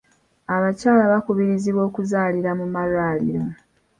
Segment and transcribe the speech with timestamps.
[0.55, 3.43] Abakyala bakubirizibwa okuzaalira mu malwaliro.